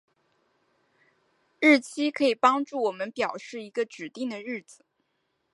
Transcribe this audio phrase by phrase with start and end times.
[1.59, 4.83] 日期可以帮助我们表示一个指定的日子。